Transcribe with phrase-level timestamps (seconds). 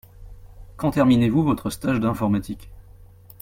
[0.77, 2.71] Quand terminez-vous votre stage d’informatique?